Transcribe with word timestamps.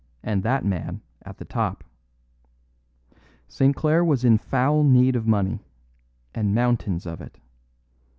and 0.23 0.41
that 0.41 0.65
man 0.65 1.01
at 1.21 1.37
the 1.37 1.45
top. 1.45 1.83
St. 3.47 3.75
Clare 3.75 4.03
was 4.03 4.25
in 4.25 4.39
foul 4.39 4.83
need 4.83 5.15
of 5.15 5.27
money, 5.27 5.59
and 6.33 6.55
mountains 6.55 7.05
of 7.05 7.21
it. 7.21 7.37